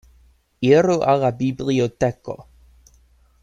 [0.69, 2.39] Iru al la biblioteko.